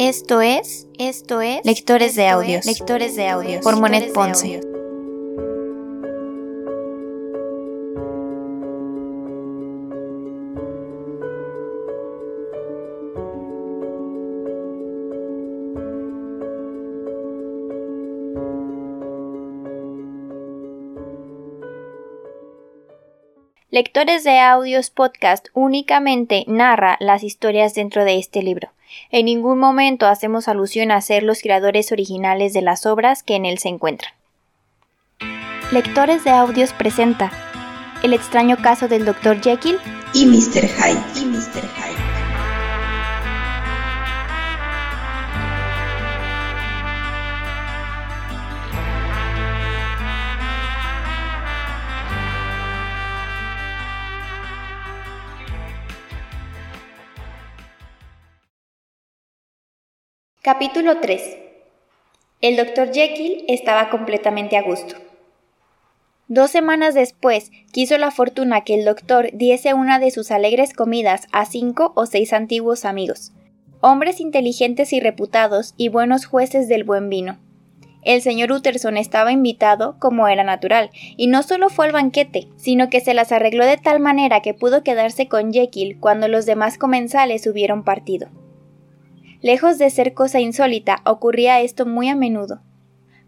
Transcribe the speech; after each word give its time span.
Esto 0.00 0.40
es, 0.40 0.86
esto 0.98 1.42
es 1.42 1.60
Lectores 1.62 2.14
de 2.14 2.26
Audios, 2.26 2.64
Lectores 2.64 3.16
de 3.16 3.28
Audios. 3.28 3.62
Por 3.62 3.78
Monet 3.78 4.14
Ponce. 4.14 4.62
Lectores 23.72 24.24
de 24.24 24.40
Audios 24.40 24.90
Podcast 24.90 25.46
únicamente 25.54 26.44
narra 26.48 26.96
las 26.98 27.22
historias 27.22 27.72
dentro 27.72 28.04
de 28.04 28.18
este 28.18 28.42
libro. 28.42 28.72
En 29.12 29.26
ningún 29.26 29.60
momento 29.60 30.06
hacemos 30.06 30.48
alusión 30.48 30.90
a 30.90 31.00
ser 31.00 31.22
los 31.22 31.40
creadores 31.40 31.92
originales 31.92 32.52
de 32.52 32.62
las 32.62 32.84
obras 32.84 33.22
que 33.22 33.36
en 33.36 33.46
él 33.46 33.58
se 33.58 33.68
encuentran. 33.68 34.12
Lectores 35.70 36.24
de 36.24 36.30
Audios 36.30 36.72
presenta 36.72 37.30
El 38.02 38.12
extraño 38.12 38.56
caso 38.56 38.88
del 38.88 39.04
Dr. 39.04 39.40
Jekyll 39.40 39.78
y 40.14 40.26
Mr. 40.26 40.66
Hyde. 40.66 41.22
Y 41.22 41.26
Mr. 41.26 41.62
Hyde. 41.62 41.89
Capítulo 60.52 60.98
3 60.98 61.38
El 62.40 62.56
doctor 62.56 62.92
Jekyll 62.92 63.44
estaba 63.46 63.88
completamente 63.88 64.56
a 64.56 64.62
gusto. 64.62 64.96
Dos 66.26 66.50
semanas 66.50 66.92
después, 66.92 67.52
quiso 67.70 67.96
la 67.98 68.10
fortuna 68.10 68.62
que 68.62 68.74
el 68.74 68.84
doctor 68.84 69.28
diese 69.32 69.74
una 69.74 70.00
de 70.00 70.10
sus 70.10 70.32
alegres 70.32 70.72
comidas 70.72 71.28
a 71.30 71.44
cinco 71.44 71.92
o 71.94 72.04
seis 72.04 72.32
antiguos 72.32 72.84
amigos, 72.84 73.30
hombres 73.80 74.18
inteligentes 74.18 74.92
y 74.92 74.98
reputados 74.98 75.74
y 75.76 75.88
buenos 75.88 76.26
jueces 76.26 76.66
del 76.66 76.82
buen 76.82 77.08
vino. 77.08 77.38
El 78.02 78.20
señor 78.20 78.50
Utterson 78.50 78.96
estaba 78.96 79.30
invitado, 79.30 80.00
como 80.00 80.26
era 80.26 80.42
natural, 80.42 80.90
y 81.16 81.28
no 81.28 81.44
solo 81.44 81.70
fue 81.70 81.86
al 81.86 81.92
banquete, 81.92 82.48
sino 82.56 82.90
que 82.90 83.00
se 83.00 83.14
las 83.14 83.30
arregló 83.30 83.64
de 83.66 83.76
tal 83.76 84.00
manera 84.00 84.42
que 84.42 84.52
pudo 84.52 84.82
quedarse 84.82 85.28
con 85.28 85.52
Jekyll 85.52 86.00
cuando 86.00 86.26
los 86.26 86.44
demás 86.44 86.76
comensales 86.76 87.46
hubieron 87.46 87.84
partido. 87.84 88.30
Lejos 89.42 89.78
de 89.78 89.88
ser 89.88 90.12
cosa 90.12 90.38
insólita, 90.38 91.00
ocurría 91.06 91.62
esto 91.62 91.86
muy 91.86 92.10
a 92.10 92.14
menudo. 92.14 92.60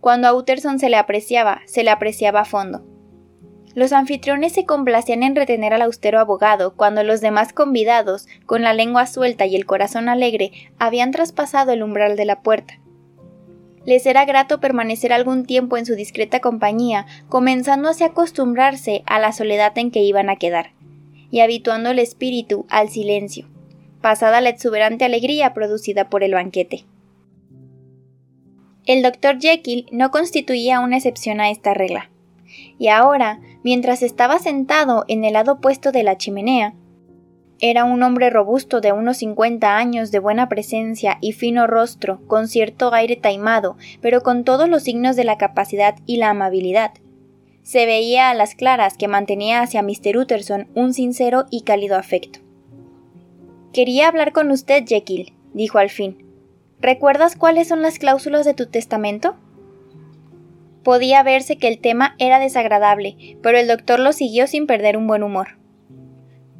Cuando 0.00 0.26
a 0.26 0.34
Utterson 0.34 0.80
se 0.80 0.88
le 0.88 0.96
apreciaba, 0.96 1.60
se 1.66 1.84
le 1.84 1.90
apreciaba 1.90 2.40
a 2.40 2.44
fondo. 2.44 2.84
Los 3.76 3.92
anfitriones 3.92 4.52
se 4.52 4.66
complacían 4.66 5.22
en 5.22 5.36
retener 5.36 5.72
al 5.72 5.82
austero 5.82 6.18
abogado 6.18 6.74
cuando 6.74 7.04
los 7.04 7.20
demás 7.20 7.52
convidados, 7.52 8.26
con 8.44 8.62
la 8.62 8.74
lengua 8.74 9.06
suelta 9.06 9.46
y 9.46 9.54
el 9.54 9.66
corazón 9.66 10.08
alegre, 10.08 10.50
habían 10.80 11.12
traspasado 11.12 11.70
el 11.70 11.84
umbral 11.84 12.16
de 12.16 12.24
la 12.24 12.42
puerta. 12.42 12.80
Les 13.84 14.04
era 14.04 14.24
grato 14.24 14.58
permanecer 14.58 15.12
algún 15.12 15.46
tiempo 15.46 15.76
en 15.76 15.86
su 15.86 15.94
discreta 15.94 16.40
compañía, 16.40 17.06
comenzando 17.28 17.88
a 17.88 18.04
acostumbrarse 18.04 19.04
a 19.06 19.20
la 19.20 19.32
soledad 19.32 19.78
en 19.78 19.92
que 19.92 20.02
iban 20.02 20.28
a 20.28 20.36
quedar, 20.36 20.72
y 21.30 21.38
habituando 21.38 21.90
el 21.90 22.00
espíritu 22.00 22.66
al 22.68 22.88
silencio 22.88 23.46
pasada 24.00 24.40
la 24.40 24.48
exuberante 24.48 25.04
alegría 25.04 25.54
producida 25.54 26.08
por 26.08 26.22
el 26.22 26.34
banquete. 26.34 26.84
El 28.86 29.02
doctor 29.02 29.38
Jekyll 29.38 29.86
no 29.92 30.10
constituía 30.10 30.80
una 30.80 30.96
excepción 30.96 31.40
a 31.40 31.50
esta 31.50 31.74
regla. 31.74 32.10
Y 32.78 32.88
ahora, 32.88 33.40
mientras 33.62 34.02
estaba 34.02 34.38
sentado 34.38 35.04
en 35.06 35.24
el 35.24 35.34
lado 35.34 35.52
opuesto 35.52 35.92
de 35.92 36.02
la 36.02 36.16
chimenea, 36.16 36.74
era 37.60 37.84
un 37.84 38.02
hombre 38.02 38.30
robusto 38.30 38.80
de 38.80 38.92
unos 38.92 39.18
cincuenta 39.18 39.76
años, 39.76 40.10
de 40.10 40.18
buena 40.18 40.48
presencia 40.48 41.18
y 41.20 41.32
fino 41.32 41.66
rostro, 41.66 42.20
con 42.26 42.48
cierto 42.48 42.92
aire 42.94 43.16
taimado, 43.16 43.76
pero 44.00 44.22
con 44.22 44.44
todos 44.44 44.66
los 44.66 44.82
signos 44.82 45.14
de 45.14 45.24
la 45.24 45.36
capacidad 45.36 45.96
y 46.06 46.16
la 46.16 46.30
amabilidad. 46.30 46.92
Se 47.62 47.84
veía 47.84 48.30
a 48.30 48.34
las 48.34 48.54
claras 48.54 48.96
que 48.96 49.08
mantenía 49.08 49.60
hacia 49.60 49.82
Mr. 49.82 50.16
Utterson 50.16 50.68
un 50.74 50.94
sincero 50.94 51.44
y 51.50 51.62
cálido 51.62 51.96
afecto. 51.96 52.40
Quería 53.72 54.08
hablar 54.08 54.32
con 54.32 54.50
usted, 54.50 54.84
Jekyll, 54.84 55.32
dijo 55.54 55.78
al 55.78 55.90
fin. 55.90 56.26
¿Recuerdas 56.80 57.36
cuáles 57.36 57.68
son 57.68 57.82
las 57.82 57.98
cláusulas 57.98 58.44
de 58.44 58.54
tu 58.54 58.66
testamento? 58.66 59.36
Podía 60.82 61.22
verse 61.22 61.56
que 61.56 61.68
el 61.68 61.78
tema 61.78 62.16
era 62.18 62.38
desagradable, 62.38 63.38
pero 63.42 63.58
el 63.58 63.68
doctor 63.68 64.00
lo 64.00 64.12
siguió 64.12 64.46
sin 64.46 64.66
perder 64.66 64.96
un 64.96 65.06
buen 65.06 65.22
humor. 65.22 65.58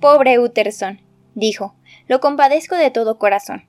Pobre 0.01 0.39
Utterson, 0.39 1.01
dijo, 1.35 1.75
lo 2.07 2.21
compadezco 2.21 2.77
de 2.77 2.91
todo 2.91 3.19
corazón. 3.19 3.65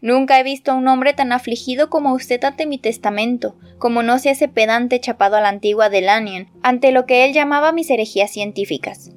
Nunca 0.00 0.38
he 0.38 0.42
visto 0.42 0.70
a 0.70 0.74
un 0.74 0.86
hombre 0.86 1.14
tan 1.14 1.32
afligido 1.32 1.88
como 1.90 2.12
usted 2.12 2.44
ante 2.44 2.66
mi 2.66 2.78
testamento, 2.78 3.56
como 3.78 4.02
no 4.02 4.18
se 4.18 4.30
hace 4.30 4.48
pedante 4.48 5.00
chapado 5.00 5.36
a 5.36 5.40
la 5.40 5.48
antigua 5.48 5.88
de 5.88 6.02
Lanyon, 6.02 6.48
ante 6.62 6.92
lo 6.92 7.06
que 7.06 7.24
él 7.24 7.32
llamaba 7.32 7.72
mis 7.72 7.90
herejías 7.90 8.30
científicas. 8.30 9.10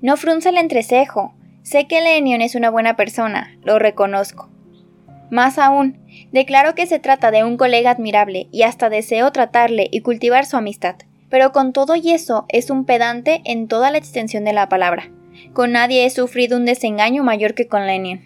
No 0.00 0.16
frunce 0.16 0.50
el 0.50 0.56
entrecejo, 0.56 1.34
Sé 1.68 1.86
que 1.86 2.00
Lennion 2.00 2.40
es 2.40 2.54
una 2.54 2.70
buena 2.70 2.96
persona, 2.96 3.54
lo 3.62 3.78
reconozco. 3.78 4.48
Más 5.30 5.58
aún, 5.58 5.98
declaro 6.32 6.74
que 6.74 6.86
se 6.86 6.98
trata 6.98 7.30
de 7.30 7.44
un 7.44 7.58
colega 7.58 7.90
admirable 7.90 8.48
y 8.50 8.62
hasta 8.62 8.88
deseo 8.88 9.32
tratarle 9.32 9.86
y 9.90 10.00
cultivar 10.00 10.46
su 10.46 10.56
amistad. 10.56 10.96
Pero 11.28 11.52
con 11.52 11.74
todo 11.74 11.94
y 11.94 12.12
eso 12.12 12.46
es 12.48 12.70
un 12.70 12.86
pedante 12.86 13.42
en 13.44 13.68
toda 13.68 13.90
la 13.90 13.98
extensión 13.98 14.46
de 14.46 14.54
la 14.54 14.70
palabra. 14.70 15.10
Con 15.52 15.72
nadie 15.72 16.06
he 16.06 16.10
sufrido 16.10 16.56
un 16.56 16.64
desengaño 16.64 17.22
mayor 17.22 17.52
que 17.52 17.68
con 17.68 17.86
Lennion. 17.86 18.24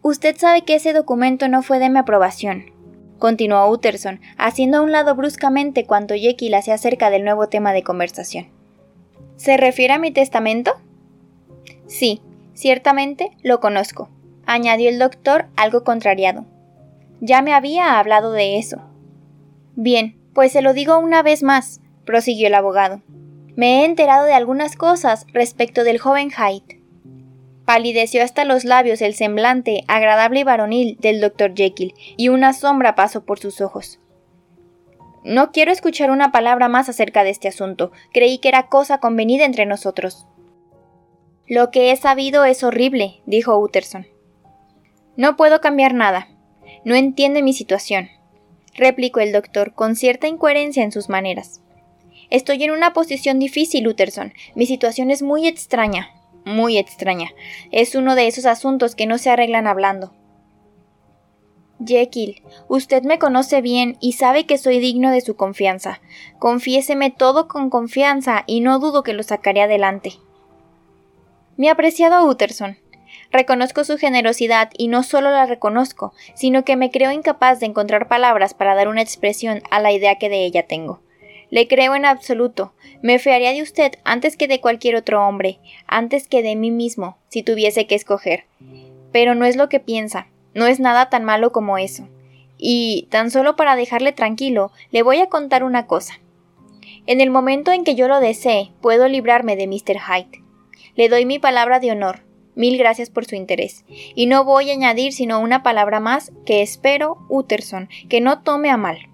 Usted 0.00 0.34
sabe 0.38 0.62
que 0.62 0.76
ese 0.76 0.94
documento 0.94 1.48
no 1.48 1.62
fue 1.62 1.80
de 1.80 1.90
mi 1.90 1.98
aprobación, 1.98 2.72
continuó 3.18 3.68
Utterson, 3.68 4.22
haciendo 4.38 4.78
a 4.78 4.80
un 4.80 4.90
lado 4.90 5.14
bruscamente 5.14 5.84
cuanto 5.84 6.14
Jekyll 6.14 6.54
hacía 6.54 6.76
acerca 6.76 7.10
del 7.10 7.24
nuevo 7.24 7.50
tema 7.50 7.74
de 7.74 7.82
conversación. 7.82 8.48
¿Se 9.36 9.58
refiere 9.58 9.92
a 9.92 9.98
mi 9.98 10.12
testamento? 10.12 10.72
Sí, 11.92 12.22
ciertamente 12.54 13.32
lo 13.42 13.60
conozco, 13.60 14.08
añadió 14.46 14.88
el 14.88 14.98
doctor 14.98 15.48
algo 15.56 15.84
contrariado. 15.84 16.46
Ya 17.20 17.42
me 17.42 17.52
había 17.52 17.98
hablado 17.98 18.32
de 18.32 18.56
eso. 18.56 18.78
Bien, 19.76 20.18
pues 20.32 20.52
se 20.52 20.62
lo 20.62 20.72
digo 20.72 20.98
una 20.98 21.22
vez 21.22 21.42
más, 21.42 21.82
prosiguió 22.06 22.46
el 22.46 22.54
abogado. 22.54 23.02
Me 23.56 23.82
he 23.82 23.84
enterado 23.84 24.24
de 24.24 24.32
algunas 24.32 24.74
cosas 24.74 25.26
respecto 25.34 25.84
del 25.84 25.98
joven 25.98 26.30
Hyde. 26.30 26.80
Palideció 27.66 28.24
hasta 28.24 28.46
los 28.46 28.64
labios 28.64 29.02
el 29.02 29.14
semblante 29.14 29.84
agradable 29.86 30.40
y 30.40 30.44
varonil 30.44 30.96
del 30.98 31.20
doctor 31.20 31.52
Jekyll, 31.54 31.92
y 32.16 32.30
una 32.30 32.54
sombra 32.54 32.94
pasó 32.94 33.26
por 33.26 33.38
sus 33.38 33.60
ojos. 33.60 34.00
No 35.24 35.52
quiero 35.52 35.70
escuchar 35.70 36.10
una 36.10 36.32
palabra 36.32 36.68
más 36.68 36.88
acerca 36.88 37.22
de 37.22 37.28
este 37.28 37.48
asunto. 37.48 37.92
Creí 38.14 38.38
que 38.38 38.48
era 38.48 38.68
cosa 38.68 38.96
convenida 38.96 39.44
entre 39.44 39.66
nosotros. 39.66 40.26
Lo 41.52 41.70
que 41.70 41.92
he 41.92 41.96
sabido 41.96 42.46
es 42.46 42.64
horrible, 42.64 43.20
dijo 43.26 43.58
Utterson. 43.58 44.06
No 45.18 45.36
puedo 45.36 45.60
cambiar 45.60 45.92
nada. 45.92 46.28
No 46.86 46.94
entiende 46.94 47.42
mi 47.42 47.52
situación, 47.52 48.08
replicó 48.74 49.20
el 49.20 49.32
doctor 49.32 49.74
con 49.74 49.94
cierta 49.94 50.28
incoherencia 50.28 50.82
en 50.82 50.92
sus 50.92 51.10
maneras. 51.10 51.60
Estoy 52.30 52.64
en 52.64 52.70
una 52.70 52.94
posición 52.94 53.38
difícil, 53.38 53.86
Utterson. 53.86 54.32
Mi 54.54 54.64
situación 54.64 55.10
es 55.10 55.20
muy 55.20 55.46
extraña, 55.46 56.08
muy 56.46 56.78
extraña. 56.78 57.28
Es 57.70 57.94
uno 57.96 58.14
de 58.14 58.28
esos 58.28 58.46
asuntos 58.46 58.94
que 58.94 59.04
no 59.04 59.18
se 59.18 59.28
arreglan 59.28 59.66
hablando. 59.66 60.14
Jekyll, 61.84 62.40
usted 62.68 63.02
me 63.02 63.18
conoce 63.18 63.60
bien 63.60 63.98
y 64.00 64.12
sabe 64.12 64.46
que 64.46 64.56
soy 64.56 64.78
digno 64.78 65.10
de 65.10 65.20
su 65.20 65.36
confianza. 65.36 66.00
Confiéseme 66.38 67.10
todo 67.10 67.46
con 67.46 67.68
confianza 67.68 68.42
y 68.46 68.60
no 68.60 68.78
dudo 68.78 69.02
que 69.02 69.12
lo 69.12 69.22
sacaré 69.22 69.60
adelante. 69.60 70.14
Mi 71.56 71.68
apreciado 71.68 72.26
Utterson, 72.26 72.78
reconozco 73.30 73.84
su 73.84 73.98
generosidad 73.98 74.70
y 74.76 74.88
no 74.88 75.02
solo 75.02 75.30
la 75.30 75.44
reconozco, 75.44 76.14
sino 76.34 76.64
que 76.64 76.76
me 76.76 76.90
creo 76.90 77.12
incapaz 77.12 77.60
de 77.60 77.66
encontrar 77.66 78.08
palabras 78.08 78.54
para 78.54 78.74
dar 78.74 78.88
una 78.88 79.02
expresión 79.02 79.62
a 79.70 79.80
la 79.80 79.92
idea 79.92 80.18
que 80.18 80.30
de 80.30 80.44
ella 80.44 80.66
tengo. 80.66 81.00
Le 81.50 81.68
creo 81.68 81.94
en 81.94 82.06
absoluto. 82.06 82.72
Me 83.02 83.18
fiaría 83.18 83.52
de 83.52 83.60
usted 83.60 83.92
antes 84.04 84.38
que 84.38 84.48
de 84.48 84.60
cualquier 84.62 84.96
otro 84.96 85.26
hombre, 85.26 85.58
antes 85.86 86.26
que 86.26 86.42
de 86.42 86.56
mí 86.56 86.70
mismo, 86.70 87.18
si 87.28 87.42
tuviese 87.42 87.86
que 87.86 87.94
escoger. 87.94 88.44
Pero 89.12 89.34
no 89.34 89.44
es 89.44 89.56
lo 89.56 89.68
que 89.68 89.78
piensa, 89.78 90.28
no 90.54 90.66
es 90.66 90.80
nada 90.80 91.10
tan 91.10 91.24
malo 91.24 91.52
como 91.52 91.76
eso. 91.76 92.08
Y, 92.56 93.08
tan 93.10 93.30
solo 93.30 93.56
para 93.56 93.76
dejarle 93.76 94.12
tranquilo, 94.12 94.72
le 94.90 95.02
voy 95.02 95.18
a 95.18 95.28
contar 95.28 95.64
una 95.64 95.86
cosa. 95.86 96.20
En 97.06 97.20
el 97.20 97.30
momento 97.30 97.72
en 97.72 97.84
que 97.84 97.96
yo 97.96 98.08
lo 98.08 98.20
desee, 98.20 98.70
puedo 98.80 99.06
librarme 99.08 99.56
de 99.56 99.66
Mr. 99.66 99.98
Hyde. 99.98 100.41
Le 100.94 101.08
doy 101.08 101.24
mi 101.26 101.38
palabra 101.38 101.80
de 101.80 101.90
honor. 101.90 102.20
Mil 102.54 102.76
gracias 102.76 103.08
por 103.08 103.24
su 103.24 103.34
interés. 103.34 103.84
Y 104.14 104.26
no 104.26 104.44
voy 104.44 104.70
a 104.70 104.74
añadir 104.74 105.12
sino 105.12 105.40
una 105.40 105.62
palabra 105.62 106.00
más 106.00 106.32
que 106.44 106.60
espero, 106.60 107.18
Utterson, 107.28 107.88
que 108.08 108.20
no 108.20 108.42
tome 108.42 108.68
a 108.68 108.76
mal. 108.76 109.08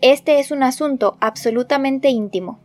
Este 0.00 0.38
es 0.38 0.52
un 0.52 0.62
asunto 0.62 1.16
absolutamente 1.20 2.08
íntimo. 2.08 2.60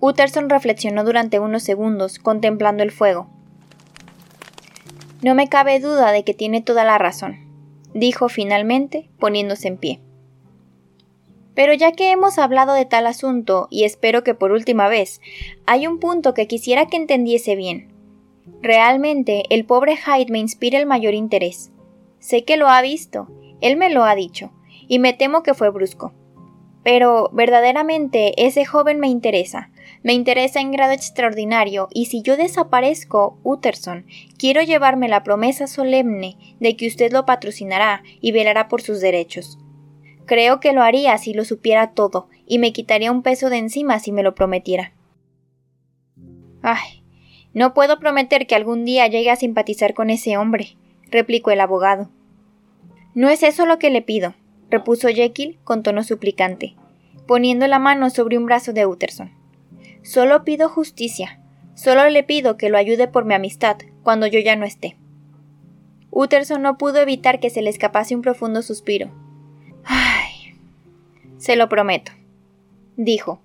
Utterson 0.00 0.48
reflexionó 0.48 1.02
durante 1.02 1.40
unos 1.40 1.64
segundos, 1.64 2.20
contemplando 2.20 2.84
el 2.84 2.92
fuego. 2.92 3.28
No 5.22 5.34
me 5.34 5.48
cabe 5.48 5.80
duda 5.80 6.12
de 6.12 6.22
que 6.22 6.34
tiene 6.34 6.62
toda 6.62 6.84
la 6.84 6.96
razón, 6.96 7.40
dijo 7.92 8.28
finalmente, 8.28 9.10
poniéndose 9.18 9.66
en 9.66 9.76
pie. 9.78 10.00
Pero 11.58 11.74
ya 11.74 11.90
que 11.90 12.12
hemos 12.12 12.38
hablado 12.38 12.72
de 12.72 12.84
tal 12.84 13.08
asunto, 13.08 13.66
y 13.68 13.82
espero 13.82 14.22
que 14.22 14.32
por 14.32 14.52
última 14.52 14.86
vez, 14.86 15.20
hay 15.66 15.88
un 15.88 15.98
punto 15.98 16.32
que 16.32 16.46
quisiera 16.46 16.86
que 16.86 16.96
entendiese 16.96 17.56
bien. 17.56 17.92
Realmente, 18.62 19.42
el 19.50 19.64
pobre 19.64 19.96
Hyde 19.96 20.30
me 20.30 20.38
inspira 20.38 20.78
el 20.78 20.86
mayor 20.86 21.14
interés. 21.14 21.72
Sé 22.20 22.44
que 22.44 22.56
lo 22.56 22.68
ha 22.68 22.80
visto, 22.80 23.26
él 23.60 23.76
me 23.76 23.90
lo 23.90 24.04
ha 24.04 24.14
dicho, 24.14 24.52
y 24.86 25.00
me 25.00 25.14
temo 25.14 25.42
que 25.42 25.52
fue 25.52 25.70
brusco. 25.70 26.12
Pero 26.84 27.28
verdaderamente 27.32 28.34
ese 28.46 28.64
joven 28.64 29.00
me 29.00 29.08
interesa, 29.08 29.72
me 30.04 30.12
interesa 30.12 30.60
en 30.60 30.70
grado 30.70 30.92
extraordinario, 30.92 31.88
y 31.92 32.06
si 32.06 32.22
yo 32.22 32.36
desaparezco, 32.36 33.36
Utterson, 33.42 34.06
quiero 34.38 34.62
llevarme 34.62 35.08
la 35.08 35.24
promesa 35.24 35.66
solemne 35.66 36.36
de 36.60 36.76
que 36.76 36.86
usted 36.86 37.10
lo 37.10 37.26
patrocinará 37.26 38.04
y 38.20 38.30
velará 38.30 38.68
por 38.68 38.80
sus 38.80 39.00
derechos. 39.00 39.58
Creo 40.28 40.60
que 40.60 40.74
lo 40.74 40.82
haría 40.82 41.16
si 41.16 41.32
lo 41.32 41.46
supiera 41.46 41.92
todo, 41.92 42.28
y 42.46 42.58
me 42.58 42.74
quitaría 42.74 43.10
un 43.10 43.22
peso 43.22 43.48
de 43.48 43.56
encima 43.56 43.98
si 43.98 44.12
me 44.12 44.22
lo 44.22 44.34
prometiera. 44.34 44.92
Ay, 46.60 47.02
no 47.54 47.72
puedo 47.72 47.98
prometer 47.98 48.46
que 48.46 48.54
algún 48.54 48.84
día 48.84 49.06
llegue 49.06 49.30
a 49.30 49.36
simpatizar 49.36 49.94
con 49.94 50.10
ese 50.10 50.36
hombre, 50.36 50.76
replicó 51.10 51.50
el 51.50 51.62
abogado. 51.62 52.10
No 53.14 53.30
es 53.30 53.42
eso 53.42 53.64
lo 53.64 53.78
que 53.78 53.88
le 53.88 54.02
pido, 54.02 54.34
repuso 54.68 55.08
Jekyll 55.08 55.58
con 55.64 55.82
tono 55.82 56.04
suplicante, 56.04 56.76
poniendo 57.26 57.66
la 57.66 57.78
mano 57.78 58.10
sobre 58.10 58.36
un 58.36 58.44
brazo 58.44 58.74
de 58.74 58.84
Utterson. 58.84 59.32
Solo 60.02 60.44
pido 60.44 60.68
justicia, 60.68 61.40
solo 61.74 62.06
le 62.10 62.22
pido 62.22 62.58
que 62.58 62.68
lo 62.68 62.76
ayude 62.76 63.08
por 63.08 63.24
mi 63.24 63.32
amistad 63.32 63.78
cuando 64.02 64.26
yo 64.26 64.40
ya 64.40 64.56
no 64.56 64.66
esté. 64.66 64.98
Utterson 66.10 66.60
no 66.60 66.76
pudo 66.76 66.98
evitar 66.98 67.40
que 67.40 67.48
se 67.48 67.62
le 67.62 67.70
escapase 67.70 68.14
un 68.14 68.20
profundo 68.20 68.60
suspiro. 68.60 69.10
Se 71.38 71.56
lo 71.56 71.68
prometo, 71.68 72.12
dijo, 72.96 73.40